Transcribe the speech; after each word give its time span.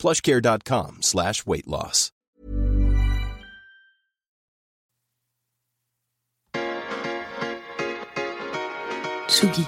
plushcare.com 0.00 1.02
slash 1.02 1.44
weight 1.46 1.68
loss. 1.68 2.10
Tsugi. 9.28 9.64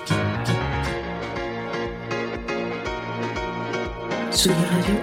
Tsugi 4.31 4.65
Radio. 4.73 4.97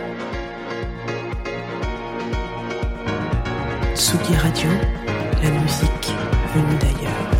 Tsugi 3.95 4.35
Radio, 4.35 4.69
la 5.43 5.51
musique 5.51 6.07
venue 6.53 6.77
d'ailleurs. 6.81 7.31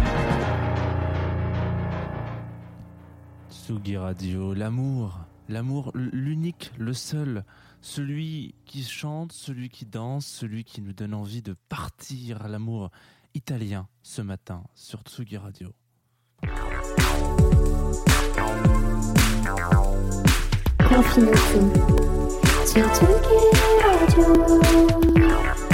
Tsugi 3.49 3.97
Radio, 3.97 4.53
l'amour, 4.53 5.19
l'amour, 5.49 5.91
l'unique, 5.95 6.71
le 6.77 6.93
seul, 6.93 7.43
celui 7.81 8.55
qui 8.65 8.83
chante, 8.83 9.31
celui 9.31 9.69
qui 9.69 9.85
danse, 9.85 10.25
celui 10.25 10.63
qui 10.63 10.81
nous 10.81 10.93
donne 10.93 11.13
envie 11.13 11.41
de 11.41 11.55
partir, 11.69 12.47
l'amour 12.47 12.89
italien 13.33 13.87
ce 14.01 14.21
matin 14.21 14.63
sur 14.75 15.01
Tsugi 15.01 15.37
Radio. 15.37 15.73
sur 22.65 22.85
Tsugi 22.93 23.39
Radio. 23.83 25.68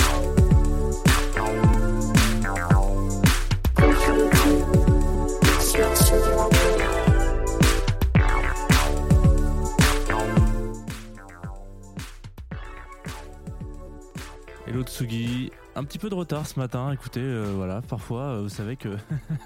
Hello 14.76 14.84
Tsugi, 14.84 15.50
un 15.76 15.84
petit 15.84 16.00
peu 16.00 16.10
de 16.10 16.16
retard 16.16 16.48
ce 16.48 16.58
matin, 16.58 16.92
écoutez, 16.92 17.20
euh, 17.20 17.52
voilà, 17.54 17.82
parfois 17.82 18.22
euh, 18.22 18.42
vous 18.44 18.50
savez 18.50 18.78
que 18.78 18.96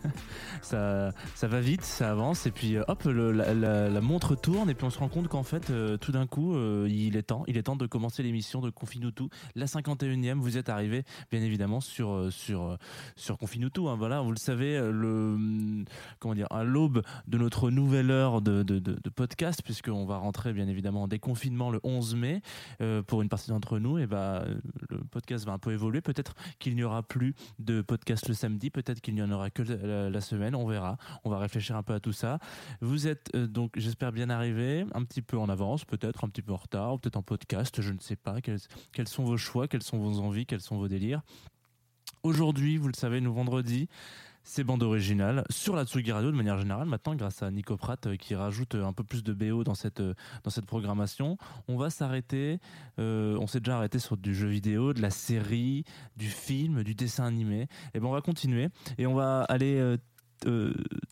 ça, 0.61 1.11
va 1.41 1.59
vite, 1.59 1.81
ça 1.81 2.11
avance, 2.11 2.45
et 2.45 2.51
puis 2.51 2.75
euh, 2.75 2.83
hop, 2.87 3.03
le- 3.05 3.31
la, 3.31 4.01
montre 4.01 4.35
tourne, 4.35 4.69
et 4.69 4.75
puis 4.75 4.85
on 4.85 4.91
se 4.91 4.99
rend 4.99 5.09
compte 5.09 5.27
qu'en 5.27 5.43
fait, 5.43 5.71
tout 5.99 6.11
d'un 6.11 6.27
coup, 6.27 6.55
il 6.85 7.17
est 7.17 7.23
temps, 7.23 7.43
il 7.47 7.57
est 7.57 7.63
temps 7.63 7.75
de 7.75 7.87
commencer 7.87 8.23
l'émission 8.23 8.61
de 8.61 8.69
Confine 8.69 9.11
tout, 9.11 9.29
la 9.55 9.65
51e, 9.65 10.35
vous 10.35 10.57
êtes 10.57 10.69
arrivé 10.69 11.03
bien 11.31 11.41
évidemment 11.41 11.81
sur, 11.81 12.31
sur, 12.31 12.77
sur 13.15 13.37
hein, 13.41 13.95
voilà, 13.97 14.21
vous 14.21 14.31
le 14.31 14.37
savez, 14.37 14.77
le, 14.79 15.33
hum, 15.33 15.85
comment 16.19 16.35
dire, 16.35 16.47
à 16.51 16.63
l'aube 16.63 17.01
de 17.27 17.37
notre 17.37 17.71
nouvelle 17.71 18.11
heure 18.11 18.41
de, 18.41 18.63
de, 18.63 18.79
podcast, 19.09 19.61
puisqu'on 19.63 20.05
va 20.05 20.17
rentrer 20.17 20.53
bien 20.53 20.67
évidemment 20.67 21.03
en 21.03 21.07
déconfinement 21.07 21.71
le 21.71 21.79
11 21.83 22.15
mai, 22.15 22.41
pour 23.07 23.21
une 23.21 23.29
partie 23.29 23.49
d'entre 23.49 23.79
nous, 23.79 23.97
et 23.97 24.07
bah, 24.07 24.45
le 24.89 24.99
podcast 25.11 25.45
va 25.45 25.53
un 25.53 25.59
peu 25.59 25.71
évoluer. 25.71 26.01
Peut-être 26.01 26.18
qu'il 26.59 26.75
n'y 26.75 26.83
aura 26.83 27.03
plus 27.03 27.35
de 27.59 27.81
podcast 27.81 28.27
le 28.27 28.33
samedi, 28.33 28.69
peut-être 28.69 29.01
qu'il 29.01 29.15
n'y 29.15 29.21
en 29.21 29.31
aura 29.31 29.49
que 29.49 29.63
la, 29.63 30.21
semaine, 30.21 30.55
on 30.55 30.67
verra. 30.67 30.97
On 31.23 31.29
va 31.29 31.39
réfléchir 31.39 31.75
un 31.75 31.83
peu 31.83 31.93
à 31.93 31.99
tout 31.99 32.13
ça. 32.13 32.39
Vous 32.81 33.07
êtes 33.07 33.29
euh, 33.35 33.47
donc, 33.47 33.71
j'espère, 33.75 34.11
bien 34.11 34.29
arrivés, 34.29 34.85
un 34.93 35.03
petit 35.03 35.21
peu 35.21 35.37
en 35.37 35.49
avance, 35.49 35.85
peut-être 35.85 36.23
un 36.23 36.29
petit 36.29 36.41
peu 36.41 36.53
en 36.53 36.57
retard, 36.57 36.99
peut-être 36.99 37.17
en 37.17 37.23
podcast, 37.23 37.81
je 37.81 37.91
ne 37.91 37.99
sais 37.99 38.15
pas. 38.15 38.41
Quels, 38.41 38.59
quels 38.91 39.07
sont 39.07 39.23
vos 39.23 39.37
choix, 39.37 39.67
quelles 39.67 39.83
sont 39.83 39.97
vos 39.97 40.19
envies, 40.19 40.45
quels 40.45 40.61
sont 40.61 40.77
vos 40.77 40.87
délires? 40.87 41.21
Aujourd'hui, 42.23 42.77
vous 42.77 42.87
le 42.87 42.95
savez, 42.95 43.21
nous 43.21 43.33
vendredi, 43.33 43.87
c'est 44.49 44.63
bande 44.63 44.81
originale 44.81 45.43
sur 45.51 45.75
la 45.75 45.85
Tsugi 45.85 46.11
Radio 46.11 46.31
de 46.31 46.35
manière 46.35 46.57
générale. 46.57 46.87
Maintenant, 46.87 47.13
grâce 47.13 47.43
à 47.43 47.51
Nico 47.51 47.77
Pratt 47.77 48.07
euh, 48.07 48.15
qui 48.15 48.33
rajoute 48.33 48.73
euh, 48.73 48.83
un 48.83 48.93
peu 48.93 49.03
plus 49.03 49.23
de 49.23 49.31
BO 49.31 49.63
dans 49.63 49.75
cette, 49.75 49.99
euh, 49.99 50.15
dans 50.43 50.49
cette 50.49 50.65
programmation, 50.65 51.37
on 51.67 51.77
va 51.77 51.91
s'arrêter. 51.91 52.59
on 52.97 53.45
s'est 53.45 53.59
déjà 53.59 53.77
arrêté 53.77 53.99
sur 53.99 54.17
du 54.17 54.33
jeu 54.33 54.47
vidéo, 54.47 54.93
de 54.93 55.03
la 55.03 55.11
série, 55.11 55.83
du 56.17 56.29
film, 56.29 56.83
du 56.83 56.95
dessin 56.95 57.25
animé. 57.25 57.67
Et 57.93 57.99
ben, 57.99 58.07
on 58.07 58.11
va 58.11 58.21
continuer 58.21 58.69
et 58.97 59.05
on 59.05 59.13
va 59.13 59.43
aller. 59.43 59.97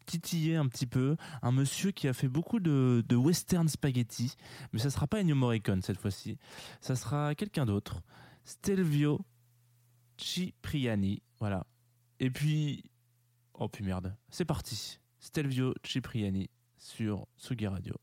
titiller 0.07 0.55
un 0.55 0.67
petit 0.67 0.87
peu 0.87 1.15
un 1.41 1.51
monsieur 1.51 1.91
qui 1.91 2.07
a 2.07 2.13
fait 2.13 2.29
beaucoup 2.29 2.59
de, 2.59 3.03
de 3.05 3.15
western 3.17 3.67
spaghetti 3.67 4.35
mais 4.71 4.79
ça 4.79 4.89
sera 4.89 5.05
pas 5.05 5.19
Ennio 5.19 5.35
Morricone 5.35 5.81
cette 5.81 5.97
fois-ci 5.97 6.37
ça 6.79 6.95
sera 6.95 7.35
quelqu'un 7.35 7.65
d'autre 7.65 8.03
Stelvio 8.45 9.19
Cipriani 10.15 11.21
voilà 11.41 11.65
et 12.21 12.29
puis 12.29 12.85
Oh 13.59 13.68
puis 13.68 13.84
merde, 13.84 14.16
c'est 14.29 14.45
parti. 14.45 15.00
Stelvio 15.19 15.73
Cipriani 15.84 16.47
sur 16.78 17.25
Sugi 17.38 17.66
Radio. 17.66 17.95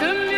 welcome 0.00 0.31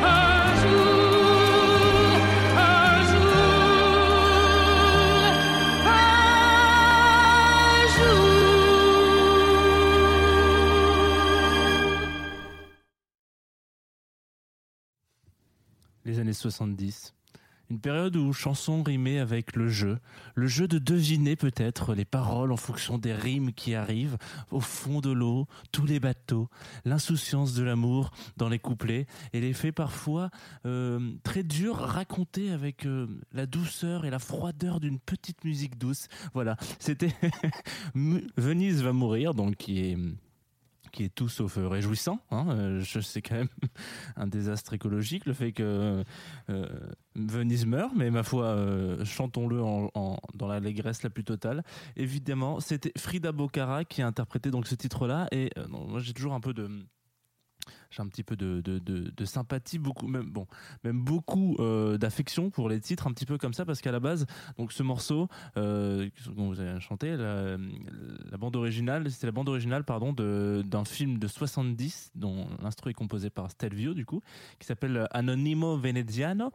un 0.02 0.46
jour, 0.62 2.18
un 2.58 3.04
jour, 3.12 3.84
un 5.86 6.12
jour. 7.96 8.34
Les 16.06 16.16
années 16.20 16.34
70. 16.34 17.14
Une 17.74 17.80
période 17.80 18.16
où 18.18 18.34
chansons 18.34 18.84
rimaient 18.84 19.18
avec 19.18 19.56
le 19.56 19.68
jeu, 19.68 19.98
le 20.36 20.46
jeu 20.46 20.68
de 20.68 20.78
deviner 20.78 21.36
peut-être 21.36 21.96
les 21.96 22.06
paroles 22.06 22.52
en 22.52 22.56
fonction 22.56 23.00
des 23.00 23.16
rimes 23.16 23.52
qui 23.52 23.74
arrivent 23.74 24.20
au 24.52 24.60
fond 24.60 25.02
de 25.02 25.10
l'eau, 25.10 25.48
tous 25.72 25.88
les 25.88 26.00
bateaux, 26.00 26.50
l'insouciance 26.86 27.56
de 27.56 27.64
l'amour 27.64 28.12
dans 28.38 28.48
les 28.48 28.60
couplets 28.60 29.08
et 29.34 29.42
les 29.42 29.54
faits 29.54 29.74
parfois 29.74 30.30
euh, 30.68 31.14
très 31.24 31.42
durs 31.42 31.78
racontés 31.78 32.52
avec 32.52 32.86
euh, 32.86 33.08
la 33.32 33.48
douceur 33.48 34.06
et 34.06 34.12
la 34.12 34.20
froideur 34.20 34.80
d'une 34.80 35.00
petite 35.00 35.44
musique 35.44 35.80
douce. 35.80 36.10
Voilà, 36.36 36.58
c'était 36.78 37.16
Venise 37.96 38.84
va 38.84 38.94
mourir, 38.94 39.34
donc 39.34 39.56
qui 39.56 39.80
est 39.80 39.98
qui 40.94 41.04
est 41.04 41.14
tout 41.14 41.28
sauf 41.28 41.58
euh, 41.58 41.68
réjouissant. 41.68 42.20
Hein. 42.32 42.46
Euh, 42.50 42.80
je 42.82 43.00
sais 43.02 43.22
quand 43.22 43.36
même 43.36 43.50
un 44.16 44.28
désastre 44.28 44.74
écologique, 44.74 45.26
le 45.26 45.34
fait 45.34 45.52
que 45.52 46.04
euh, 46.50 46.70
Venise 47.16 47.66
meurt, 47.66 47.92
mais 47.96 48.10
ma 48.12 48.24
foi, 48.24 48.56
chantons-le 49.04 49.58
dans 49.58 50.48
l'allégresse 50.48 51.04
la 51.04 51.10
plus 51.10 51.24
totale. 51.24 51.64
Évidemment, 51.96 52.60
c'était 52.60 52.92
Frida 52.98 53.32
Bocara 53.32 53.84
qui 53.84 54.02
a 54.02 54.08
interprété 54.08 54.52
donc 54.52 54.68
ce 54.68 54.76
titre-là, 54.76 55.28
et 55.32 55.52
moi 55.70 56.00
j'ai 56.00 56.14
toujours 56.14 56.34
un 56.34 56.40
peu 56.40 56.54
de 56.54 56.70
j'ai 57.90 58.02
un 58.02 58.08
petit 58.08 58.24
peu 58.24 58.36
de, 58.36 58.62
de, 58.62 58.80
de, 58.80 59.26
sympathie, 59.26 59.80
beaucoup, 59.80 60.08
même, 60.08 60.30
bon, 60.30 60.48
même 60.84 61.02
beaucoup 61.02 61.56
euh, 61.60 61.98
d'affection 61.98 62.50
pour 62.50 62.70
les 62.70 62.80
titres, 62.80 63.08
un 63.08 63.12
petit 63.12 63.26
peu 63.26 63.38
comme 63.38 63.54
ça, 63.54 63.66
parce 63.66 63.82
qu'à 63.82 63.92
la 63.92 64.00
base, 64.00 64.26
donc 64.58 64.72
ce 64.72 64.84
morceau 64.84 65.28
euh, 65.58 66.10
vous 66.36 66.60
avez 66.60 66.80
chanté, 66.80 67.16
la, 67.16 67.58
la 68.32 68.38
bande 68.38 68.56
originale, 68.56 69.10
c'était 69.12 69.28
la 69.28 69.32
bande 69.32 69.50
originale, 69.50 69.84
pardon, 69.84 70.14
d'un 70.14 70.86
film 70.86 71.20
de 71.20 71.28
70 71.28 72.12
dont 72.16 72.48
l'instru 72.62 72.92
est 72.92 72.94
composé 72.94 73.30
par 73.30 73.50
Stelvio, 73.52 73.94
du 73.94 74.06
coup, 74.06 74.22
qui 74.60 74.66
s'appelle 74.66 75.08
Anonimo 75.12 75.78
Veneziano. 75.78 76.52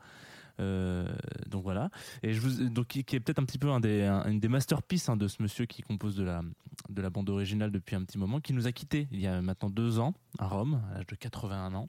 Euh, 0.61 1.07
donc 1.49 1.63
voilà, 1.63 1.89
et 2.23 2.33
je 2.33 2.41
vous, 2.41 2.69
donc 2.69 2.89
qui, 2.89 2.99
est 3.01 3.21
peut-être 3.21 3.39
un 3.39 3.45
petit 3.45 3.59
peu 3.59 3.71
un 3.71 3.79
des, 3.81 4.03
un- 4.03 4.25
une 4.29 4.41
des 4.41 4.49
masterpieces 4.49 5.09
hein, 5.09 5.17
de 5.17 5.29
ce 5.29 5.41
monsieur 5.43 5.67
qui 5.67 5.83
compose 5.83 6.17
de 6.17 6.25
la, 6.25 6.43
de 6.89 7.01
la 7.03 7.11
bande 7.11 7.31
originale 7.31 7.71
depuis 7.71 7.95
un 7.95 8.03
petit 8.03 8.19
moment, 8.19 8.41
qui 8.41 8.53
nous 8.53 8.67
a 8.67 8.73
quittés 8.73 9.07
il 9.13 9.21
y 9.21 9.27
a 9.29 9.41
maintenant 9.41 9.71
deux 9.71 9.99
ans 10.01 10.15
à 10.39 10.49
Rome, 10.49 10.81
à 10.91 10.95
l'âge 10.97 11.07
de 11.07 11.15
81 11.15 11.75
ans. 11.75 11.89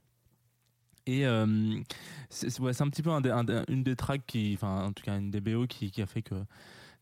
Et 1.07 1.25
euh, 1.25 1.79
c'est 2.29 2.59
un 2.81 2.89
petit 2.89 3.01
peu 3.01 3.09
une 3.09 3.83
des 3.83 3.95
tracks 3.95 4.25
qui, 4.27 4.57
en 4.61 4.93
tout 4.93 5.03
cas 5.03 5.17
une 5.17 5.31
des 5.31 5.41
BO 5.41 5.65
qui 5.65 5.91
a 6.01 6.05
fait 6.05 6.21
que 6.21 6.35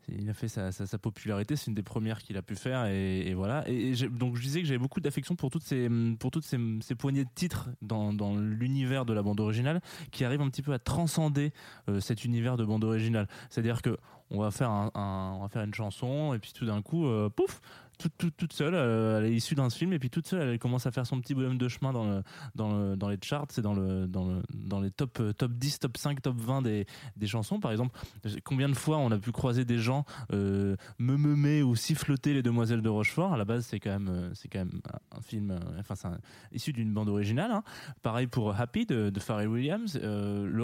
il 0.09 0.29
a 0.29 0.33
fait 0.33 0.47
sa, 0.47 0.71
popularité. 0.97 1.55
C'est 1.55 1.67
une 1.67 1.73
des 1.73 1.83
premières 1.83 2.21
qu'il 2.21 2.37
a 2.37 2.41
pu 2.41 2.55
faire 2.55 2.85
et, 2.85 3.33
voilà. 3.33 3.67
Et, 3.67 3.93
donc 4.09 4.35
je 4.35 4.41
disais 4.41 4.61
que 4.61 4.67
j'avais 4.67 4.77
beaucoup 4.77 4.99
d'affection 4.99 5.35
pour 5.35 5.49
toutes 5.49 5.63
ces 5.63 5.89
pour 6.19 6.31
toutes 6.31 6.45
ces, 6.45 6.95
poignées 6.95 7.25
de 7.25 7.29
titres 7.33 7.69
dans, 7.81 8.35
l'univers 8.35 9.05
de 9.05 9.13
la 9.13 9.21
bande 9.21 9.39
originale 9.39 9.81
qui 10.11 10.23
arrivent 10.25 10.41
un 10.41 10.49
petit 10.49 10.61
peu 10.61 10.73
à 10.73 10.79
transcender 10.79 11.51
euh, 11.89 11.99
cet 11.99 12.25
univers 12.25 12.57
de 12.57 12.65
bande 12.65 12.83
originale. 12.83 13.27
C'est-à-dire 13.49 13.81
que 13.81 13.97
on 14.29 14.41
va 14.41 14.51
faire 14.51 14.69
on 14.71 15.39
va 15.41 15.47
faire 15.49 15.63
une 15.63 15.73
chanson 15.73 16.33
et 16.33 16.39
puis 16.39 16.51
tout 16.53 16.65
d'un 16.65 16.81
coup, 16.81 17.07
euh, 17.07 17.29
pouf, 17.29 17.61
toute, 17.97 18.13
toute, 18.17 18.37
toute 18.37 18.53
seule, 18.53 18.73
euh, 18.75 19.19
elle 19.19 19.31
est 19.31 19.35
issue 19.35 19.55
d'un 19.55 19.69
film 19.69 19.93
et 19.93 19.99
puis 19.99 20.09
toute 20.09 20.27
seule, 20.27 20.49
elle 20.49 20.59
commence 20.59 20.85
à 20.85 20.91
faire 20.91 21.05
son 21.05 21.19
petit 21.19 21.33
bonhomme 21.33 21.57
de 21.57 21.67
chemin 21.67 21.93
dans, 21.93 22.05
le, 22.05 22.23
dans, 22.55 22.77
le, 22.77 22.95
dans 22.95 23.09
les 23.09 23.17
charts, 23.21 23.47
c'est 23.49 23.61
dans, 23.61 23.73
le, 23.73 24.07
dans, 24.07 24.27
le, 24.27 24.41
dans 24.53 24.79
les 24.79 24.91
top, 24.91 25.19
euh, 25.19 25.33
top 25.33 25.53
10, 25.53 25.79
top 25.79 25.97
5, 25.97 26.21
top 26.21 26.37
20 26.37 26.61
des, 26.61 26.85
des 27.15 27.27
chansons. 27.27 27.59
Par 27.59 27.71
exemple, 27.71 27.97
combien 28.43 28.69
de 28.69 28.75
fois 28.75 28.97
on 28.97 29.11
a 29.11 29.17
pu 29.17 29.31
croiser 29.31 29.65
des 29.65 29.79
gens 29.79 30.05
euh, 30.31 30.75
me 30.99 31.17
meumer 31.17 31.63
ou 31.63 31.75
siffloter 31.75 32.33
les 32.33 32.43
demoiselles 32.43 32.81
de 32.81 32.89
Rochefort 32.89 33.33
À 33.33 33.37
la 33.37 33.45
base, 33.45 33.65
c'est 33.65 33.79
quand 33.79 33.91
même, 33.91 34.09
euh, 34.09 34.33
quand 34.51 34.59
même 34.59 34.81
un 35.11 35.21
film, 35.21 35.59
enfin, 35.79 35.95
c'est 35.95 36.07
issu 36.55 36.73
d'une 36.73 36.93
bande 36.93 37.09
originale. 37.09 37.51
hein. 37.51 37.63
Pareil 38.01 38.27
pour 38.27 38.59
Happy 38.59 38.85
de, 38.85 39.09
de 39.09 39.47
Williams. 39.47 39.99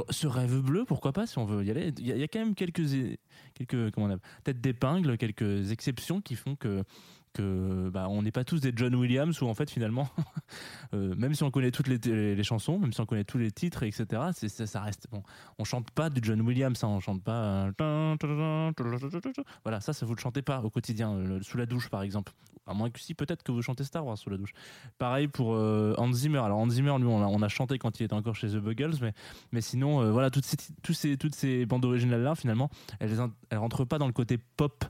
Ce 0.09 0.27
rêve 0.27 0.61
bleu, 0.61 0.85
pourquoi 0.85 1.11
pas 1.13 1.25
si 1.27 1.37
on 1.37 1.45
veut 1.45 1.63
y 1.63 1.71
aller. 1.71 1.93
Il 1.97 2.07
y 2.07 2.23
a, 2.23 2.27
quand 2.27 2.39
même 2.39 2.55
quelques, 2.55 2.83
quelques 3.53 3.91
comment 3.91 4.07
on 4.07 4.19
têtes 4.43 4.61
d'épingle, 4.61 5.17
quelques 5.17 5.71
exceptions 5.71 6.21
qui 6.21 6.35
font 6.35 6.55
que 6.55 6.83
que 7.33 7.89
bah, 7.89 8.07
on 8.09 8.21
n'est 8.21 8.31
pas 8.31 8.43
tous 8.43 8.61
des 8.61 8.71
John 8.75 8.95
Williams 8.95 9.41
où 9.41 9.47
en 9.47 9.53
fait 9.53 9.69
finalement 9.69 10.09
euh, 10.93 11.15
même 11.15 11.33
si 11.33 11.43
on 11.43 11.51
connaît 11.51 11.71
toutes 11.71 11.87
les, 11.87 11.97
les, 12.35 12.43
chansons 12.43 12.79
même 12.79 12.93
si 12.93 13.01
on 13.01 13.05
connaît 13.05 13.23
tous 13.23 13.37
les 13.37 13.51
titres 13.51 13.83
etc 13.83 14.21
c'est 14.33 14.49
ça, 14.49 14.81
reste 14.81 15.07
bon 15.11 15.23
on 15.57 15.63
chante 15.63 15.91
pas 15.91 16.09
du 16.09 16.21
John 16.23 16.41
Williams 16.41 16.83
hein, 16.83 16.87
on 16.87 16.99
chante 16.99 17.23
pas 17.23 17.71
euh, 17.81 18.65
voilà 19.63 19.81
ça 19.81 19.93
ça 19.93 20.05
vous 20.05 20.15
le 20.15 20.19
chantez 20.19 20.41
pas 20.41 20.61
au 20.61 20.69
quotidien 20.69 21.13
euh, 21.13 21.39
sous 21.41 21.57
la 21.57 21.65
douche 21.65 21.89
par 21.89 22.01
exemple. 22.01 22.33
À 22.65 22.73
moins 22.73 22.89
que 22.89 22.99
si 22.99 23.13
peut-être 23.13 23.43
que 23.43 23.51
vous 23.51 23.61
chantez 23.61 23.83
Star 23.83 24.05
Wars 24.05 24.17
sous 24.17 24.29
la 24.29 24.37
douche. 24.37 24.53
Pareil 24.97 25.27
pour 25.27 25.53
euh, 25.53 25.95
Hans 25.97 26.13
Zimmer. 26.13 26.39
Alors 26.39 26.59
Hans 26.59 26.69
Zimmer 26.69 26.95
lui 26.97 27.07
on 27.07 27.41
a, 27.41 27.47
chanté 27.49 27.77
quand 27.77 27.99
il 27.99 28.03
était 28.03 28.13
encore 28.13 28.35
chez 28.35 28.47
The 28.47 28.57
Buggles 28.57 28.95
mais 29.01 29.13
mais 29.51 29.61
sinon 29.61 30.11
voilà 30.11 30.29
toutes 30.29 30.45
ces 30.45 30.57
tous 30.81 30.93
ces 30.93 31.17
toutes 31.17 31.35
ces 31.35 31.65
bandes 31.65 31.83
originales 31.85 32.21
là 32.21 32.35
finalement 32.35 32.69
elles 32.99 33.17
elles 33.49 33.57
rentrent 33.57 33.85
pas 33.85 33.97
dans 33.97 34.07
le 34.07 34.13
côté 34.13 34.37
pop 34.37 34.85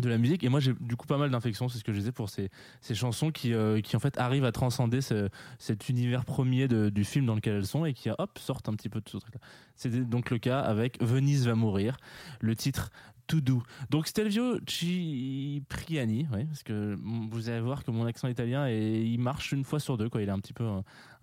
de 0.00 0.08
la 0.08 0.18
musique. 0.18 0.44
Et 0.44 0.48
moi 0.48 0.60
j'ai 0.60 0.74
du 0.80 0.96
coup 0.96 1.06
pas 1.06 1.18
mal 1.18 1.30
d'infections 1.30 1.68
c'est 1.68 1.78
ce 1.78 1.84
que 1.84 1.92
je 1.92 1.98
disais 1.98 2.12
pour 2.12 2.28
ces, 2.28 2.50
ces 2.80 2.94
chansons 2.94 3.30
qui, 3.30 3.52
euh, 3.54 3.80
qui 3.80 3.96
en 3.96 4.00
fait 4.00 4.16
arrivent 4.18 4.44
à 4.44 4.52
transcender 4.52 5.00
ce- 5.00 5.28
cet 5.58 5.88
univers 5.88 6.24
premier 6.24 6.68
de- 6.68 6.88
du 6.90 7.04
film 7.04 7.26
dans 7.26 7.34
lequel 7.34 7.54
elles 7.56 7.66
sont 7.66 7.84
et 7.84 7.92
qui 7.94 8.08
hop 8.10 8.38
sortent 8.38 8.68
un 8.68 8.74
petit 8.74 8.88
peu 8.88 9.00
de 9.00 9.08
ce 9.08 9.16
truc 9.18 9.34
là 9.34 9.40
c'est 9.76 9.90
donc 10.08 10.30
le 10.30 10.38
cas 10.38 10.60
avec 10.60 11.02
Venise 11.02 11.46
va 11.46 11.54
mourir 11.54 11.96
le 12.40 12.54
titre 12.56 12.90
tout 13.26 13.40
doux 13.42 13.62
donc 13.90 14.06
Stelvio 14.06 14.58
Cipriani 14.66 16.26
ouais, 16.32 16.44
parce 16.46 16.62
que 16.62 16.96
vous 17.30 17.48
allez 17.48 17.60
voir 17.60 17.84
que 17.84 17.90
mon 17.90 18.06
accent 18.06 18.28
italien 18.28 18.66
et 18.68 19.02
il 19.02 19.18
marche 19.18 19.52
une 19.52 19.64
fois 19.64 19.80
sur 19.80 19.96
deux 19.98 20.08
quoi. 20.08 20.22
Il 20.22 20.28
est 20.28 20.32
un 20.32 20.38
petit 20.40 20.52
peu 20.54 20.66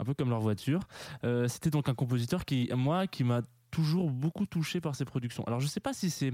peu 0.05 0.13
comme 0.13 0.29
leur 0.29 0.39
voiture. 0.39 0.81
Euh, 1.23 1.47
c'était 1.47 1.69
donc 1.71 1.89
un 1.89 1.93
compositeur 1.95 2.45
qui 2.45 2.69
moi 2.75 3.07
qui 3.07 3.23
m'a 3.23 3.41
toujours 3.75 4.09
beaucoup 4.09 4.45
touché 4.45 4.79
par 4.79 4.95
ses 4.95 5.03
productions 5.03 5.43
alors 5.47 5.59
je 5.59 5.67
sais 5.67 5.81
pas 5.81 5.91
si 5.93 6.09
c'est 6.09 6.31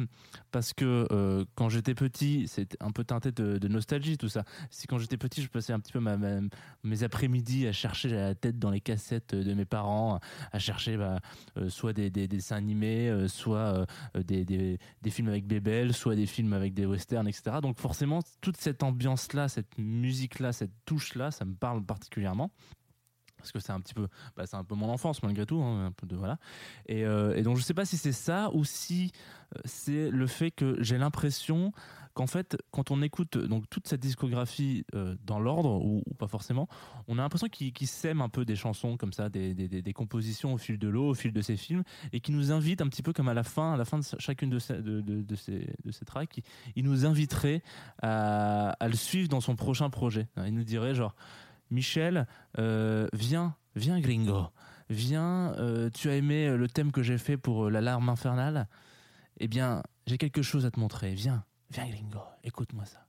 parce 0.51 0.73
que 0.73 1.07
euh, 1.11 1.43
quand 1.55 1.69
j'étais 1.69 1.95
petit, 1.95 2.47
c'était 2.47 2.77
un 2.81 2.91
peu 2.91 3.03
teinté 3.03 3.31
de, 3.31 3.67
nostalgie 3.67 4.17
tout 4.19 4.29
ça. 4.29 4.43
Si 4.69 4.85
quand 4.85 4.99
j'étais 4.99 5.17
petit, 5.17 5.41
je 5.41 5.47
passais 5.47 5.73
un 5.73 5.79
petit 5.79 5.91
peu 5.91 5.99
ma, 5.99 6.17
ma- 6.17 6.41
mes 6.83 7.01
après-midi 7.03 7.65
à 7.67 7.71
chercher 7.71 8.09
la 8.09 8.35
tête 8.35 8.59
dans 8.59 8.69
les 8.69 8.79
cassettes 8.79 9.33
de 9.33 9.53
mes 9.55 9.65
parents, 9.65 10.19
à 10.51 10.59
chercher 10.59 10.97
bah, 10.97 11.19
euh, 11.57 11.69
soit 11.69 11.93
des, 11.93 12.11
des- 12.11 12.27
des 12.27 12.37
dessins 12.37 12.57
animés, 12.57 13.09
euh, 13.09 13.27
soit 13.27 13.87
des 14.23 15.09
films 15.09 15.29
avec 15.29 15.47
Bébel, 15.47 15.93
soit 15.93 16.15
des 16.15 16.27
films 16.27 16.53
avec 16.53 16.75
des 16.75 16.85
westerns, 16.85 17.27
etc. 17.27 17.57
Donc 17.61 17.79
forcément, 17.79 18.19
toute 18.41 18.57
cette 18.57 18.83
ambiance-là, 18.83 19.47
cette 19.47 19.77
musique-là, 19.79 20.51
cette 20.53 20.73
touche-là, 20.85 21.31
ça 21.31 21.45
me 21.45 21.55
parle 21.55 21.83
particulièrement 21.83 22.51
parce 23.41 23.51
que 23.51 23.59
c'est 23.59 23.71
un 23.71 23.81
petit 23.81 23.93
peu 23.93 24.07
bah, 24.37 24.45
c'est 24.45 24.57
un 24.57 24.63
peu 24.63 24.75
mon 24.75 24.89
enfance 24.89 25.21
malgré 25.23 25.45
tout 25.45 25.61
hein, 25.61 25.87
un 25.87 25.91
peu 25.91 26.07
de 26.07 26.15
voilà. 26.15 26.37
Et, 26.87 27.05
euh, 27.05 27.35
et 27.35 27.43
donc 27.43 27.57
je 27.57 27.63
sais 27.63 27.73
pas 27.73 27.85
si 27.85 27.97
c'est 27.97 28.11
ça 28.11 28.49
ou 28.53 28.63
si 28.63 29.11
euh, 29.55 29.59
c'est 29.65 30.09
le 30.09 30.27
fait 30.27 30.51
que 30.51 30.77
j'ai 30.81 30.97
l'impression 30.97 31.73
qu'en 32.13 32.27
fait 32.27 32.57
quand 32.71 32.91
on 32.91 33.01
écoute 33.01 33.37
donc 33.37 33.69
toute 33.69 33.87
cette 33.87 34.01
discographie 34.01 34.85
euh, 34.95 35.15
dans 35.23 35.39
l'ordre 35.39 35.81
ou, 35.83 36.03
pas 36.19 36.27
forcément 36.27 36.67
on 37.07 37.17
a 37.17 37.21
l'impression 37.21 37.47
qu'il 37.47 37.87
sème 37.87 38.21
un 38.21 38.27
peu 38.27 38.43
des 38.43 38.57
chansons 38.57 38.97
comme 38.97 39.13
ça 39.13 39.29
des, 39.29 39.93
compositions 39.95 40.53
au 40.53 40.57
fil 40.57 40.77
de 40.77 40.89
l'eau 40.89 41.09
au 41.09 41.13
fil 41.13 41.31
de 41.31 41.41
ces 41.41 41.55
films 41.55 41.83
et 42.11 42.19
qui 42.19 42.33
nous 42.33 42.51
invite 42.51 42.81
un 42.81 42.87
petit 42.87 43.01
peu 43.01 43.13
comme 43.13 43.29
à 43.29 43.33
la 43.33 43.43
fin 43.43 43.73
à 43.73 43.77
la 43.77 43.85
fin 43.85 43.99
de 43.99 44.03
chacune 44.19 44.49
de 44.49 44.59
ces 44.59 44.81
de, 44.81 44.99
de, 45.01 45.35
ces 45.35 45.73
de 45.85 45.91
ces 45.91 46.03
tracks 46.03 46.41
il, 46.75 46.83
nous 46.83 47.05
inviterait 47.05 47.63
à 48.01 48.87
le 48.87 48.95
suivre 48.95 49.29
dans 49.29 49.41
son 49.41 49.55
prochain 49.55 49.89
projet. 49.89 50.27
Il 50.45 50.53
nous 50.53 50.63
dirait 50.63 50.93
genre 50.93 51.15
Michel, 51.71 52.27
euh, 52.59 53.07
viens, 53.13 53.55
viens 53.75 53.99
gringo, 53.99 54.47
viens, 54.89 55.53
euh, 55.57 55.89
tu 55.89 56.09
as 56.09 56.15
aimé 56.15 56.55
le 56.55 56.67
thème 56.67 56.91
que 56.91 57.01
j'ai 57.01 57.17
fait 57.17 57.37
pour 57.37 57.65
euh, 57.65 57.69
l'alarme 57.69 58.09
infernale 58.09 58.67
Eh 59.39 59.47
bien, 59.47 59.81
j'ai 60.05 60.17
quelque 60.17 60.41
chose 60.41 60.65
à 60.65 60.71
te 60.71 60.79
montrer. 60.79 61.13
Viens, 61.13 61.43
viens 61.69 61.87
Gringo, 61.87 62.21
écoute-moi 62.43 62.85
ça. 62.85 63.05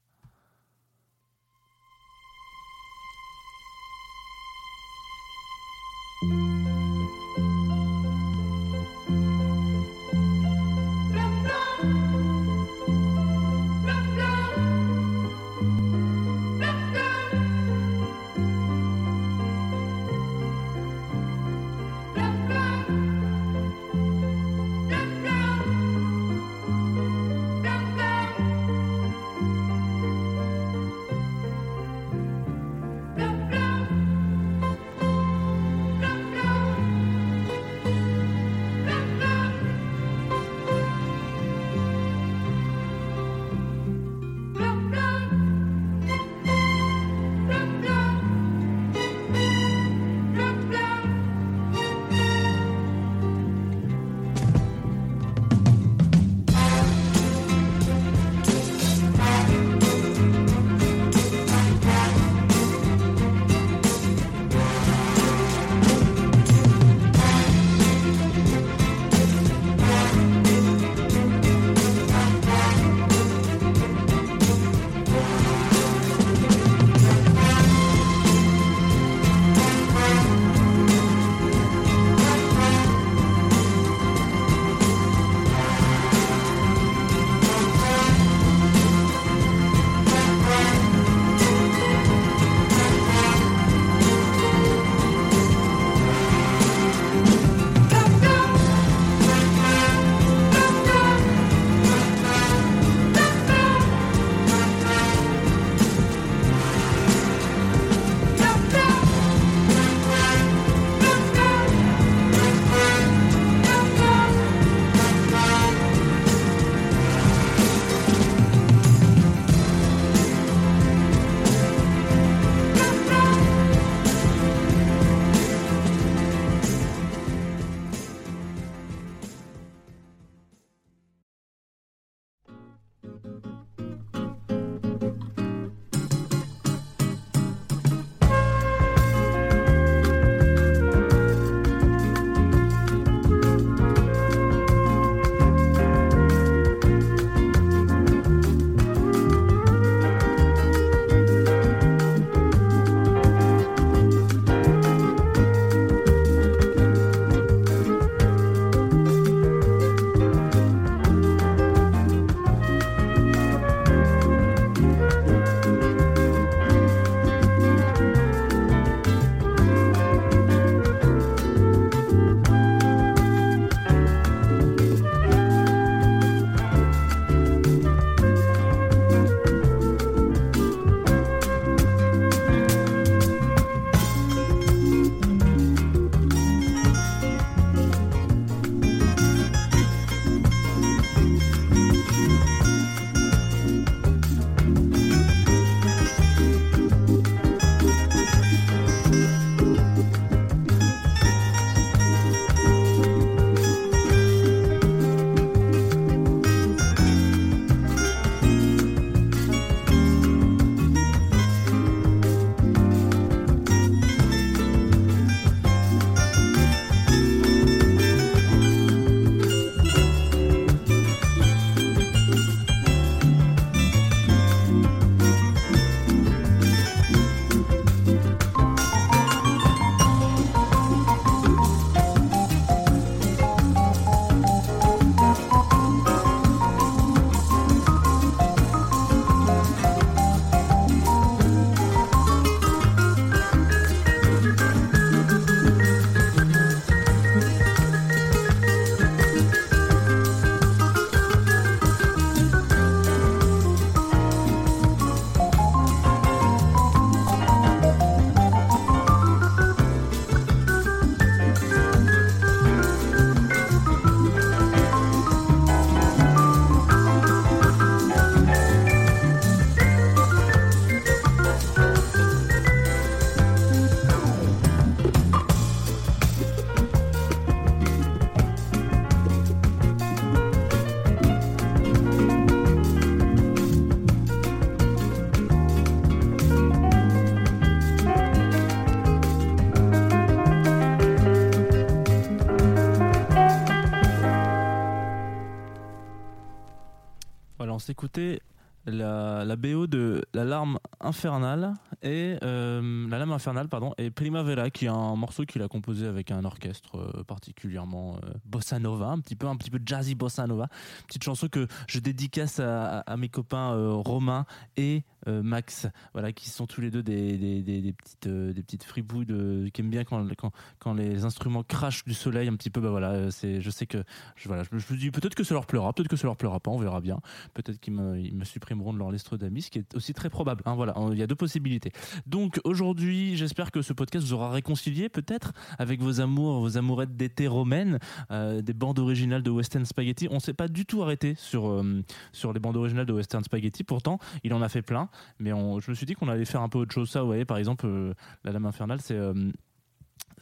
La, 298.84 299.44
la 299.44 299.56
BO 299.56 299.86
de 299.86 300.24
La 300.32 300.44
Larme 300.44 300.78
Infernale 301.00 301.74
et 302.02 302.36
euh, 302.42 303.08
La 303.08 303.18
Lame 303.18 303.32
Infernale, 303.32 303.68
pardon, 303.68 303.94
et 303.98 304.10
Primavera, 304.10 304.70
qui 304.70 304.86
est 304.86 304.88
un 304.88 305.14
morceau 305.16 305.44
qu'il 305.44 305.62
a 305.62 305.68
composé 305.68 306.06
avec 306.06 306.30
un 306.30 306.44
orchestre 306.44 306.96
euh, 306.96 307.22
particulièrement 307.24 308.16
euh, 308.24 308.30
bossa 308.44 308.78
nova, 308.78 309.06
un 309.06 309.20
petit 309.20 309.36
peu, 309.36 309.46
un 309.46 309.56
petit 309.56 309.70
peu 309.70 309.78
jazzy 309.84 310.14
bossa 310.14 310.46
nova. 310.46 310.68
Petite 311.06 311.22
chanson 311.22 311.48
que 311.48 311.66
je 311.86 312.00
dédicace 312.00 312.60
à, 312.60 313.04
mes 313.16 313.28
copains 313.28 313.74
Romain 314.02 314.46
et 314.76 315.04
Max, 315.26 315.86
voilà, 316.12 316.32
qui 316.32 316.50
sont 316.50 316.66
tous 316.66 316.80
les 316.80 316.90
deux 316.90 317.02
des, 317.02 317.38
des, 317.38 317.62
des, 317.62 317.92
petites, 317.92 318.28
des 318.28 318.62
petites 318.62 318.82
fripouilles 318.82 319.26
de, 319.26 319.68
qui 319.72 319.80
aiment 319.80 319.90
bien 319.90 320.02
quand, 320.02 320.26
quand, 320.36 320.50
quand 320.80 320.94
les 320.94 321.24
instruments 321.24 321.62
crachent 321.62 322.04
du 322.04 322.14
soleil 322.14 322.48
un 322.48 322.56
petit 322.56 322.70
peu. 322.70 322.80
Bah 322.80 322.90
voilà, 322.90 323.30
c'est, 323.30 323.60
je 323.60 323.70
sais 323.70 323.86
que, 323.86 324.02
je, 324.34 324.48
voilà, 324.48 324.64
je 324.64 324.74
me 324.74 324.98
dis 324.98 325.10
peut-être 325.12 325.36
que 325.36 325.44
ça 325.44 325.54
leur 325.54 325.66
plaira, 325.66 325.92
peut-être 325.92 326.08
que 326.08 326.16
ça 326.16 326.26
leur 326.26 326.36
plaira 326.36 326.58
pas, 326.58 326.72
on 326.72 326.78
verra 326.78 327.00
bien. 327.00 327.20
Peut-être 327.54 327.78
qu'ils 327.78 327.92
me, 327.92 328.18
ils 328.18 328.34
me 328.34 328.44
supprimeront 328.44 328.92
de 328.92 328.98
leur 328.98 329.12
liste 329.12 329.32
d'amis, 329.34 329.62
ce 329.62 329.70
qui 329.70 329.78
est 329.78 329.94
aussi 329.94 330.12
très 330.12 330.30
probable. 330.30 330.62
hein, 330.66 330.74
voilà, 330.74 330.94
il 331.12 331.18
y 331.18 331.22
a 331.22 331.26
deux 331.26 331.36
possibilités. 331.36 331.91
Donc 332.26 332.60
aujourd'hui, 332.64 333.36
j'espère 333.36 333.70
que 333.70 333.82
ce 333.82 333.92
podcast 333.92 334.26
vous 334.26 334.32
aura 334.32 334.50
réconcilié 334.50 335.08
peut-être 335.08 335.52
avec 335.78 336.00
vos 336.00 336.20
amours, 336.20 336.60
vos 336.60 336.76
amourettes 336.76 337.16
d'été 337.16 337.46
romaines, 337.46 337.98
euh, 338.30 338.62
des 338.62 338.72
bandes 338.72 338.98
originales 338.98 339.42
de 339.42 339.50
Western 339.50 339.84
Spaghetti. 339.84 340.28
On 340.30 340.40
s'est 340.40 340.54
pas 340.54 340.68
du 340.68 340.86
tout 340.86 341.02
arrêté 341.02 341.34
sur 341.36 341.68
euh, 341.68 342.02
sur 342.32 342.52
les 342.52 342.60
bandes 342.60 342.76
originales 342.76 343.06
de 343.06 343.12
Western 343.12 343.44
Spaghetti. 343.44 343.84
Pourtant, 343.84 344.18
il 344.44 344.54
en 344.54 344.62
a 344.62 344.68
fait 344.68 344.82
plein, 344.82 345.08
mais 345.38 345.50
je 345.50 345.90
me 345.90 345.94
suis 345.94 346.06
dit 346.06 346.14
qu'on 346.14 346.28
allait 346.28 346.44
faire 346.44 346.62
un 346.62 346.68
peu 346.68 346.78
autre 346.78 346.92
chose. 346.92 347.10
Ça, 347.10 347.20
vous 347.20 347.26
voyez, 347.26 347.44
par 347.44 347.58
exemple, 347.58 347.86
euh, 347.86 348.14
La 348.44 348.52
Lame 348.52 348.66
Infernale, 348.66 349.00
c'est 349.00 349.18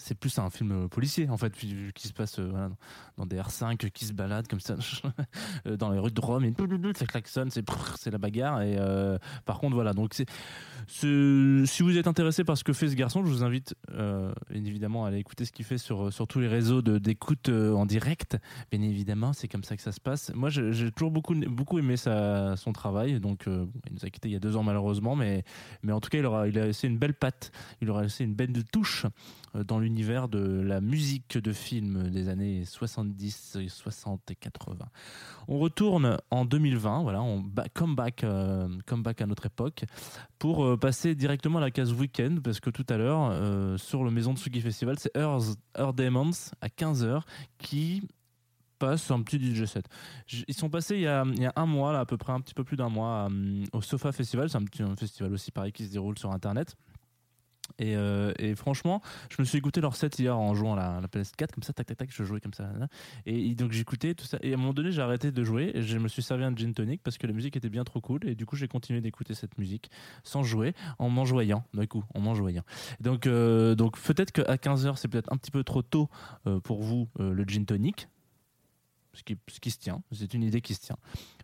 c'est 0.01 0.15
plus 0.15 0.39
un 0.39 0.51
film 0.51 0.73
euh, 0.73 0.89
policier 0.89 1.29
en 1.29 1.37
fait 1.37 1.53
qui 1.53 2.09
se 2.09 2.13
passe 2.13 2.39
euh, 2.39 2.69
dans 3.17 3.27
des 3.27 3.37
R5 3.37 3.91
qui 3.91 4.07
se 4.07 4.13
baladent 4.13 4.49
comme 4.49 4.61
ça 4.61 4.77
euh, 5.67 5.77
dans 5.77 5.91
les 5.91 5.99
rues 5.99 6.11
de 6.11 6.21
Rome 6.21 6.45
et 6.45 6.55
ça 6.95 7.07
klaxonne 7.07 7.51
c'est 7.51 8.11
la 8.11 8.19
bagarre 8.19 8.63
et 8.63 8.79
par 9.45 9.59
contre 9.59 9.75
voilà 9.75 9.93
donc 9.93 10.15
si 10.87 11.83
vous 11.83 11.99
êtes 11.99 12.07
intéressé 12.07 12.45
par 12.45 12.57
ce 12.57 12.65
que 12.65 12.73
fait 12.73 12.89
ce 12.89 12.95
garçon 12.95 13.25
je 13.25 13.31
vous 13.31 13.45
invite 13.45 13.75
bien 13.89 14.65
évidemment 14.65 15.05
à 15.05 15.09
aller 15.09 15.19
écouter 15.19 15.45
ce 15.45 15.53
qu'il 15.53 15.65
fait 15.65 15.79
sur 15.79 16.13
sur 16.13 16.27
tous 16.27 16.41
les 16.41 16.49
réseaux 16.49 16.83
d'écoute 16.83 17.49
en 17.49 17.87
direct. 17.87 18.39
Bien 18.71 18.83
évidemment 18.83 19.33
c'est 19.33 19.49
comme 19.49 19.65
ça 19.65 19.77
que 19.77 19.83
ça 19.83 19.93
se 19.93 20.01
passe. 20.01 20.33
Moi 20.35 20.49
j'ai 20.51 20.91
toujours 20.93 21.11
beaucoup 21.11 21.35
beaucoup 21.35 21.79
aimé 21.79 21.97
son 21.97 22.73
travail 22.73 23.21
donc 23.21 23.45
il 23.47 23.93
nous 23.93 24.05
a 24.05 24.11
quitté 24.11 24.29
il 24.29 24.33
y 24.33 24.37
a 24.37 24.41
deux 24.41 24.57
ans 24.57 24.63
malheureusement 24.63 25.15
mais 25.17 25.45
mais 25.83 25.93
en 25.93 26.01
tout 26.01 26.09
cas 26.09 26.19
il 26.19 26.27
aura 26.27 26.49
il 26.49 26.59
a 26.59 26.67
laissé 26.67 26.89
une 26.89 26.99
belle 26.99 27.15
patte 27.15 27.53
il 27.81 27.91
aura 27.91 28.03
laissé 28.03 28.25
une 28.25 28.35
belle 28.35 28.53
touche 28.65 29.07
dans 29.55 29.79
l'univers 29.79 30.29
de 30.29 30.61
la 30.61 30.81
musique 30.81 31.39
de 31.39 31.53
film 31.53 32.11
des 32.11 32.29
années 32.29 32.65
70, 32.65 33.59
60 33.69 34.31
et 34.31 34.37
80. 34.37 34.87
On 35.49 35.59
retourne 35.59 36.19
en 36.31 36.45
2020, 36.45 37.03
voilà, 37.03 37.23
on 37.23 37.45
come 37.75 37.95
back, 37.95 38.25
euh, 38.25 38.69
come 38.87 39.03
back 39.03 39.21
à 39.21 39.27
notre 39.27 39.47
époque, 39.47 39.85
pour 40.39 40.65
euh, 40.65 40.77
passer 40.77 41.15
directement 41.15 41.59
à 41.59 41.61
la 41.61 41.71
case 41.71 41.93
week-end, 41.93 42.37
parce 42.43 42.61
que 42.61 42.71
tout 42.71 42.87
à 42.89 42.97
l'heure, 42.97 43.31
euh, 43.33 43.77
sur 43.77 44.05
le 44.05 44.11
Maison 44.11 44.33
de 44.33 44.39
Sugi 44.39 44.61
Festival, 44.61 44.99
c'est 44.99 45.15
Earth, 45.17 45.59
Demons 45.97 46.31
à 46.61 46.69
15h 46.69 47.23
qui 47.59 48.03
passe 48.81 49.11
un 49.11 49.23
petit 49.23 49.39
DJ 49.39 49.67
set. 49.67 49.85
Ils 50.49 50.55
sont 50.55 50.71
passés 50.71 50.97
il 50.97 51.03
y, 51.03 51.07
a, 51.07 51.25
un 51.55 51.67
mois, 51.67 51.93
là, 51.93 52.01
à 52.01 52.07
peu 52.07 52.17
près 52.17 52.33
un 52.33 52.41
petit 52.41 52.55
peu 52.55 52.65
plus 52.65 52.77
d'un 52.77 52.89
mois, 52.89 53.29
euh, 53.31 53.65
au 53.73 53.83
Sofa 53.83 54.11
Festival. 54.11 54.49
C'est 54.49 54.57
un, 54.57 54.65
petit, 54.65 54.83
festival 54.99 55.33
aussi 55.33 55.53
pareil 55.53 55.71
qui 55.71 55.85
se 55.85 55.93
déroule 55.93 56.19
sur 56.19 56.33
Internet. 56.33 56.75
Et, 57.79 57.97
euh, 57.97 58.33
et 58.39 58.55
franchement, 58.55 59.01
je 59.31 59.37
me 59.41 59.45
suis 59.45 59.59
écouté 59.59 59.81
leur 59.81 59.97
set 59.97 60.19
hier 60.19 60.37
en 60.37 60.55
jouant 60.55 60.75
la, 60.75 61.01
la 61.01 61.09
PS4, 61.09 61.53
comme 61.53 61.63
ça, 61.63 61.73
tac, 61.73 61.87
tac, 61.87 61.97
tac, 61.97 62.11
je 62.13 62.25
jouais 62.25 62.41
comme 62.41 62.55
ça. 62.55 62.71
Et, 63.27 63.55
donc 63.55 63.73
j'écoutais 63.73 64.15
tout 64.15 64.25
ça. 64.25 64.39
Et 64.43 64.53
à 64.53 64.55
un 64.55 64.59
moment 64.59 64.73
donné, 64.73 64.93
j'ai 64.93 65.03
arrêté 65.03 65.33
de 65.33 65.45
jouer. 65.45 65.71
Et 65.75 65.83
je 65.83 65.99
me 65.99 66.09
suis 66.09 66.23
servi 66.23 66.45
un 66.45 66.55
gin 66.55 66.73
tonic 66.75 67.03
parce 67.03 67.19
que 67.19 67.27
la 67.27 67.33
musique 67.33 67.57
était 67.57 67.69
bien 67.69 67.85
trop 67.85 68.01
cool. 68.01 68.27
Et 68.27 68.35
du 68.35 68.47
coup, 68.47 68.57
j'ai 68.57 68.69
continué 68.69 69.01
d'écouter 69.01 69.35
cette 69.35 69.59
musique 69.59 69.91
sans 70.25 70.43
jouer, 70.43 70.75
en 70.99 71.09
m'enjoyant, 71.09 71.65
coup, 71.89 72.05
en 72.15 72.21
m'enjoyant. 72.21 72.65
Donc, 73.01 73.27
euh, 73.27 73.75
donc 73.75 73.99
peut-être 74.01 74.33
qu'à 74.33 74.57
15h, 74.57 74.97
c'est 74.97 75.09
peut-être 75.09 75.33
un 75.33 75.37
petit 75.37 75.51
peu 75.51 75.65
trop 75.65 75.83
tôt 75.83 76.09
euh, 76.47 76.61
pour 76.61 76.83
vous, 76.83 77.09
le 77.19 77.45
gin 77.45 77.65
tonic. 77.65 78.09
Ce 79.13 79.25
qui, 79.25 79.37
ce 79.49 79.59
qui 79.59 79.73
se 79.73 79.79
tient, 79.79 80.03
c'est 80.13 80.35
une 80.35 80.45
idée 80.45 80.61
qui 80.61 80.75
se 80.75 80.81
tient. 80.81 80.97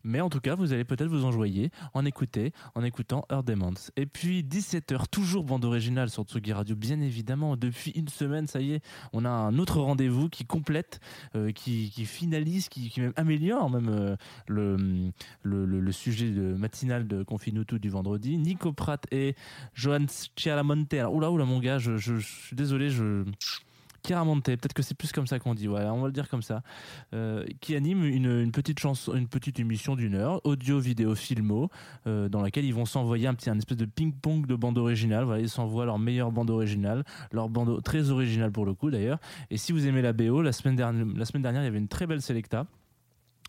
Mais 0.07 0.21
en 0.21 0.31
tout 0.31 0.41
cas, 0.41 0.55
vous 0.55 0.73
allez 0.73 0.85
peut-être 0.85 1.09
vous 1.09 1.25
enjoyer 1.25 1.71
en 1.93 2.05
écouter, 2.05 2.53
en 2.75 2.83
écoutant 2.85 3.25
Earth 3.31 3.45
Demons. 3.47 3.75
Et 3.97 4.07
puis 4.07 4.43
17h, 4.43 5.09
toujours 5.11 5.45
bande 5.45 5.65
originale 5.65 6.09
sur 6.11 6.23
Tsugi 6.23 6.53
Radio, 6.53 6.77
bien 6.77 7.01
évidemment. 7.01 7.57
Depuis 7.57 7.91
une 7.91 8.09
semaine, 8.09 8.47
ça 8.47 8.61
y 8.61 8.73
est, 8.75 8.85
on 9.13 9.25
a 9.25 9.29
un 9.29 9.59
autre 9.59 9.81
rendez-vous 9.81 10.29
qui 10.29 10.45
complète, 10.45 11.01
euh, 11.35 11.51
qui, 11.51 11.91
finalise, 12.07 12.69
qui, 12.69 12.93
même 12.99 13.13
améliore 13.17 13.69
même 13.69 13.89
euh, 13.89 14.17
le, 15.45 15.93
sujet 15.93 16.31
de, 16.31 16.55
matinal 16.55 17.07
de 17.07 17.23
Confinutu 17.23 17.79
du 17.81 17.89
vendredi. 17.89 18.39
Nico 18.39 18.73
Pratt 18.73 19.05
et 19.13 19.35
Johan 19.75 20.07
Chiaramonte. 20.37 20.95
Alors, 20.95 21.15
oula, 21.15 21.31
oula, 21.31 21.45
mon 21.45 21.59
gars, 21.59 21.79
je- 21.79 21.97
je 21.97 22.17
suis 22.19 22.55
désolé, 22.55 22.91
je. 22.91 23.25
Chiaramonte, 24.07 24.45
peut-être 24.45 24.73
que 24.73 24.83
c'est 24.83 24.95
plus 24.95 25.13
comme 25.13 25.27
ça 25.27 25.39
qu'on 25.39 25.55
dit, 25.55 25.67
voilà, 25.67 25.93
on 25.93 26.01
va 26.01 26.07
le 26.07 26.13
dire 26.13 26.29
comme 26.29 26.43
ça, 26.43 26.63
euh, 27.13 27.45
qui 27.61 27.75
anime 27.75 28.05
une, 28.05 28.41
une 28.41 28.53
petite 28.53 28.79
chanson, 28.79 29.15
une 29.15 29.29
petite 29.29 29.59
émission 29.59 29.97
d'une 29.97 30.15
heure, 30.15 30.41
audio, 30.45 30.79
vidéo, 30.79 31.15
filmo, 31.15 31.69
euh, 32.07 32.29
dans 32.29 32.41
laquelle 32.41 32.65
ils 32.65 32.75
vont 32.75 32.85
s'envoyer 32.85 33.27
un 33.27 33.35
petit, 33.35 33.51
un 33.51 33.59
espèce 33.59 33.77
de 33.79 33.85
ping-pong 33.85 34.47
de 34.47 34.55
bande 34.55 34.79
originale. 34.79 35.25
Voilà, 35.25 35.41
ils 35.41 35.49
s'envoient 35.49 35.87
leur 35.87 35.99
meilleure 35.99 36.31
bande 36.31 36.51
originale, 36.51 37.05
leur 37.33 37.49
bande 37.49 37.83
très 37.83 38.11
originale 38.11 38.53
pour 38.53 38.65
le 38.65 38.75
coup 38.75 38.91
d'ailleurs. 38.91 39.19
Et 39.51 39.57
si 39.57 39.73
vous 39.73 39.87
aimez 39.87 40.03
la 40.03 40.13
BO, 40.13 40.43
la 40.43 40.53
semaine 40.53 40.77
dernière, 40.77 41.07
la 41.15 41.25
semaine 41.25 41.43
dernière, 41.43 41.63
il 41.63 41.67
y 41.67 41.69
avait 41.69 41.79
une 41.79 41.89
très 41.89 42.07
belle 42.07 42.23
Selecta. 42.23 42.67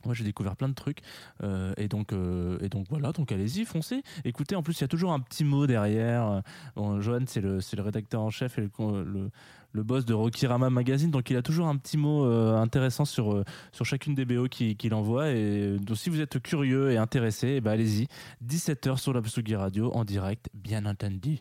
Moi, 0.08 0.14
j'ai 0.14 0.24
découvert 0.24 0.56
plein 0.56 0.70
de 0.70 0.74
trucs 0.74 1.00
euh, 1.44 1.74
et 1.76 1.90
donc 1.90 2.14
euh, 2.14 2.58
et 2.62 2.70
donc 2.70 2.86
voilà. 2.90 3.12
Donc 3.12 3.34
allez-y, 3.34 3.66
foncez. 3.66 4.04
Écoutez, 4.24 4.56
en 4.56 4.64
plus, 4.64 4.80
il 4.80 4.82
y 4.82 4.86
a 4.86 4.88
toujours 4.88 5.12
un 5.12 5.20
petit 5.20 5.44
mot 5.44 5.68
derrière. 5.68 6.28
Euh, 6.28 6.42
Bon, 6.78 7.02
Johan, 7.02 7.24
c'est 7.28 7.42
le 7.42 7.60
le 7.78 7.82
rédacteur 7.82 8.22
en 8.22 8.30
chef 8.30 8.58
et 8.58 8.62
le, 8.62 9.30
le 9.74 9.84
boss 9.84 10.06
de 10.06 10.14
Rokirama 10.14 10.70
Magazine, 10.70 11.12
donc 11.12 11.30
il 11.30 11.36
a 11.36 11.42
toujours 11.42 11.68
un 11.68 11.76
petit 11.76 11.98
mot 11.98 12.24
intéressant 12.24 13.06
sur 13.06 13.44
sur 13.72 13.86
chacune 13.86 14.16
des 14.16 14.26
BO 14.26 14.48
qu'il 14.48 14.94
envoie. 14.94 15.30
Et 15.30 15.78
donc 15.78 15.98
si 15.98 16.10
vous 16.10 16.22
êtes 16.22 16.42
curieux 16.42 16.92
et 16.92 16.98
intéressé, 16.98 17.56
eh 17.58 17.62
ben, 17.62 17.72
allez-y. 17.72 18.08
17h 18.48 18.98
sur 18.98 19.14
la 19.14 19.22
Tsugi 19.22 19.56
Radio 19.56 19.92
en 19.94 20.06
direct, 20.06 20.50
bien 20.54 20.86
entendu. 20.86 21.40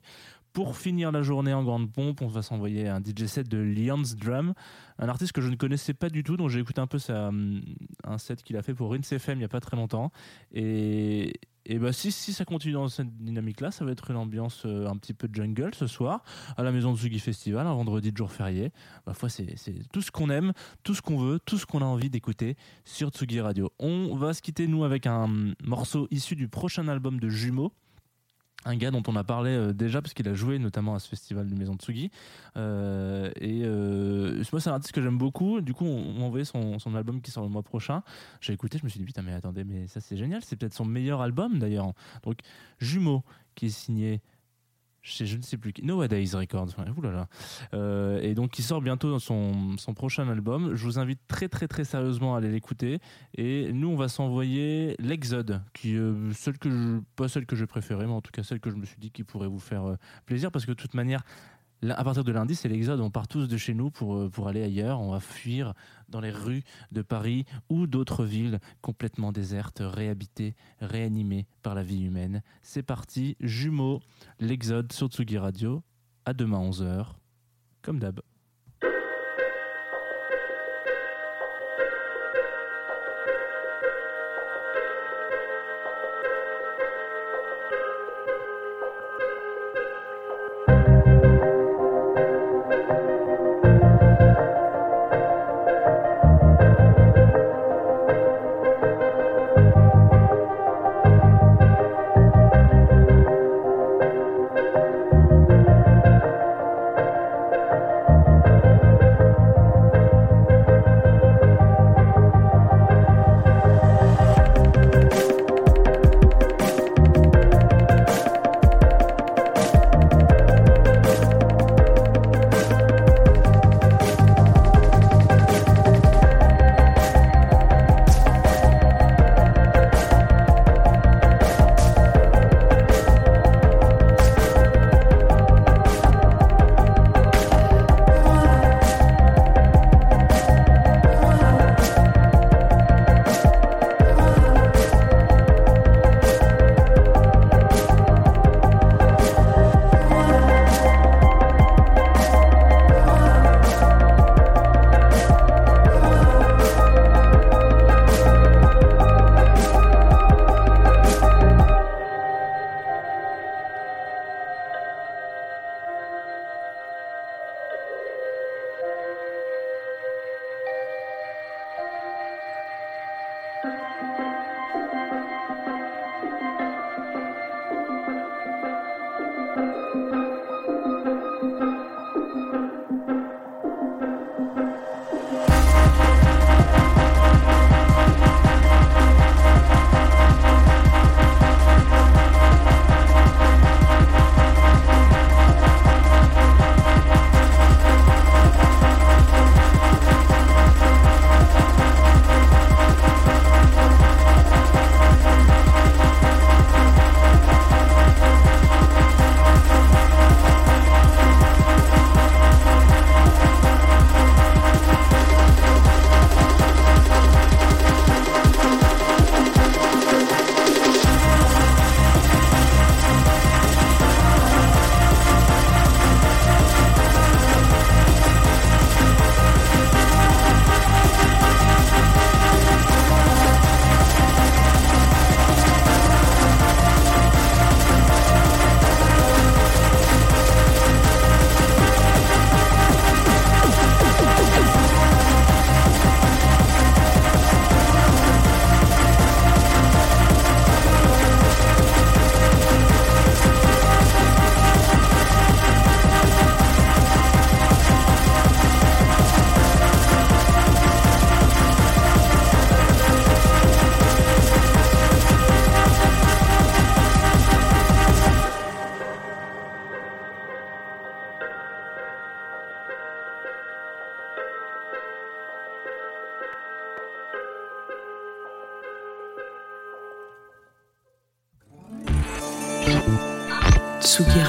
Pour 0.56 0.78
finir 0.78 1.12
la 1.12 1.20
journée 1.20 1.52
en 1.52 1.62
grande 1.62 1.92
pompe, 1.92 2.22
on 2.22 2.28
va 2.28 2.40
s'envoyer 2.40 2.88
un 2.88 2.98
DJ 2.98 3.26
set 3.26 3.46
de 3.46 3.58
Leon's 3.58 4.16
Drum, 4.16 4.54
un 4.98 5.08
artiste 5.10 5.32
que 5.32 5.42
je 5.42 5.50
ne 5.50 5.54
connaissais 5.54 5.92
pas 5.92 6.08
du 6.08 6.24
tout, 6.24 6.38
dont 6.38 6.48
j'ai 6.48 6.60
écouté 6.60 6.80
un 6.80 6.86
peu 6.86 6.98
sa, 6.98 7.28
hum, 7.28 7.60
un 8.04 8.16
set 8.16 8.42
qu'il 8.42 8.56
a 8.56 8.62
fait 8.62 8.72
pour 8.72 8.92
Rinse 8.92 9.12
FM 9.12 9.36
il 9.36 9.40
n'y 9.40 9.44
a 9.44 9.50
pas 9.50 9.60
très 9.60 9.76
longtemps. 9.76 10.12
Et, 10.54 11.34
et 11.66 11.78
bah 11.78 11.92
si, 11.92 12.10
si 12.10 12.32
ça 12.32 12.46
continue 12.46 12.72
dans 12.72 12.88
cette 12.88 13.14
dynamique-là, 13.18 13.70
ça 13.70 13.84
va 13.84 13.90
être 13.92 14.10
une 14.10 14.16
ambiance 14.16 14.62
euh, 14.64 14.88
un 14.88 14.96
petit 14.96 15.12
peu 15.12 15.28
jungle 15.30 15.74
ce 15.74 15.86
soir, 15.86 16.24
à 16.56 16.62
la 16.62 16.72
maison 16.72 16.90
de 16.90 16.96
Sugi 16.96 17.18
Festival, 17.18 17.66
un 17.66 17.74
vendredi 17.74 18.10
de 18.10 18.16
jour 18.16 18.32
férié. 18.32 18.72
Ma 19.06 19.12
foi, 19.12 19.28
c'est 19.28 19.58
c'est 19.58 19.86
tout 19.92 20.00
ce 20.00 20.10
qu'on 20.10 20.30
aime, 20.30 20.54
tout 20.84 20.94
ce 20.94 21.02
qu'on 21.02 21.18
veut, 21.18 21.38
tout 21.38 21.58
ce 21.58 21.66
qu'on 21.66 21.82
a 21.82 21.84
envie 21.84 22.08
d'écouter 22.08 22.56
sur 22.86 23.10
Tsugi 23.10 23.42
Radio. 23.42 23.72
On 23.78 24.16
va 24.16 24.32
se 24.32 24.40
quitter, 24.40 24.68
nous, 24.68 24.84
avec 24.84 25.06
un 25.06 25.52
morceau 25.62 26.08
issu 26.10 26.34
du 26.34 26.48
prochain 26.48 26.88
album 26.88 27.20
de 27.20 27.28
Jumeaux 27.28 27.74
un 28.66 28.76
gars 28.76 28.90
dont 28.90 29.02
on 29.06 29.16
a 29.16 29.24
parlé 29.24 29.50
euh, 29.50 29.72
déjà 29.72 30.02
parce 30.02 30.12
qu'il 30.12 30.28
a 30.28 30.34
joué 30.34 30.58
notamment 30.58 30.94
à 30.94 30.98
ce 30.98 31.08
festival 31.08 31.46
du 31.46 31.54
Maison 31.54 31.74
Tsugi. 31.74 32.10
Euh, 32.56 33.30
et 33.36 33.62
euh, 33.64 34.42
moi 34.52 34.60
c'est 34.60 34.70
un 34.70 34.74
artiste 34.74 34.92
que 34.92 35.00
j'aime 35.00 35.18
beaucoup. 35.18 35.60
Du 35.60 35.72
coup 35.72 35.84
on 35.84 36.14
m'a 36.14 36.24
envoyé 36.24 36.44
son, 36.44 36.78
son 36.78 36.94
album 36.94 37.20
qui 37.20 37.30
sort 37.30 37.44
le 37.44 37.48
mois 37.48 37.62
prochain. 37.62 38.02
J'ai 38.40 38.52
écouté 38.52 38.78
je 38.78 38.84
me 38.84 38.88
suis 38.88 38.98
dit 38.98 39.06
putain 39.06 39.22
mais 39.22 39.32
attendez 39.32 39.64
mais 39.64 39.86
ça 39.86 40.00
c'est 40.00 40.16
génial. 40.16 40.42
C'est 40.44 40.56
peut-être 40.56 40.74
son 40.74 40.84
meilleur 40.84 41.20
album 41.20 41.58
d'ailleurs. 41.58 41.92
Donc 42.24 42.38
Jumeaux 42.80 43.22
qui 43.54 43.66
est 43.66 43.70
signé 43.70 44.20
je 45.06 45.36
ne 45.36 45.42
sais 45.42 45.56
plus 45.56 45.72
qui. 45.72 45.84
Nowadays 45.84 46.34
Records 46.34 46.70
ouais, 46.78 46.90
oulala. 46.96 47.28
Euh, 47.74 48.20
et 48.20 48.34
donc 48.34 48.58
il 48.58 48.62
sort 48.62 48.80
bientôt 48.80 49.10
dans 49.10 49.18
son, 49.18 49.76
son 49.78 49.94
prochain 49.94 50.28
album. 50.28 50.74
Je 50.74 50.84
vous 50.84 50.98
invite 50.98 51.20
très 51.28 51.48
très 51.48 51.68
très 51.68 51.84
sérieusement 51.84 52.34
à 52.34 52.38
aller 52.38 52.50
l'écouter. 52.50 52.98
Et 53.36 53.72
nous, 53.72 53.88
on 53.88 53.96
va 53.96 54.08
s'envoyer 54.08 54.96
l'Exode, 54.98 55.62
qui 55.74 55.96
euh, 55.96 56.32
je, 56.32 56.98
pas 57.14 57.28
celle 57.28 57.46
que 57.46 57.56
j'ai 57.56 57.66
préférée, 57.66 58.06
mais 58.06 58.12
en 58.12 58.20
tout 58.20 58.32
cas 58.32 58.42
celle 58.42 58.60
que 58.60 58.70
je 58.70 58.76
me 58.76 58.84
suis 58.84 58.98
dit 58.98 59.10
qui 59.10 59.24
pourrait 59.24 59.48
vous 59.48 59.60
faire 59.60 59.84
euh, 59.84 59.96
plaisir, 60.26 60.50
parce 60.50 60.66
que 60.66 60.72
de 60.72 60.76
toute 60.76 60.94
manière, 60.94 61.22
à 61.90 62.04
partir 62.04 62.24
de 62.24 62.32
lundi, 62.32 62.54
c'est 62.54 62.68
l'Exode. 62.68 63.00
On 63.00 63.10
part 63.10 63.28
tous 63.28 63.48
de 63.48 63.56
chez 63.56 63.74
nous 63.74 63.90
pour, 63.90 64.16
euh, 64.16 64.30
pour 64.30 64.48
aller 64.48 64.62
ailleurs. 64.62 65.00
On 65.00 65.10
va 65.10 65.20
fuir 65.20 65.74
dans 66.08 66.20
les 66.20 66.30
rues 66.30 66.62
de 66.92 67.02
Paris 67.02 67.44
ou 67.68 67.86
d'autres 67.86 68.24
villes 68.24 68.60
complètement 68.80 69.32
désertes, 69.32 69.80
réhabitées, 69.80 70.54
réanimées 70.80 71.46
par 71.62 71.74
la 71.74 71.82
vie 71.82 72.02
humaine. 72.02 72.42
C'est 72.62 72.82
parti, 72.82 73.36
jumeaux, 73.40 74.00
l'Exode 74.40 74.92
sur 74.92 75.08
Tsugi 75.08 75.38
Radio. 75.38 75.82
À 76.24 76.32
demain 76.32 76.58
11h, 76.58 77.06
comme 77.82 78.00
d'hab. 78.00 78.20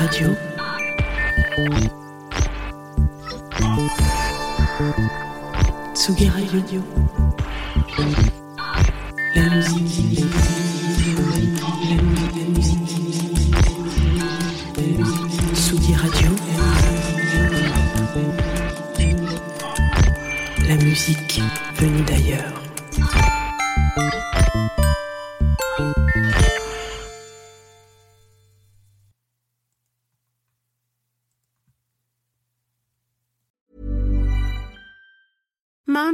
Radio. 0.07 0.29
Radio. 6.39 6.81
La 9.35 9.49
musique. 9.49 10.23
La 12.37 12.45
musique. 12.47 12.95
Radio. 15.97 16.31
La 20.67 20.75
musique 20.77 21.41
venue 21.75 22.03
d'ailleurs. 22.03 22.57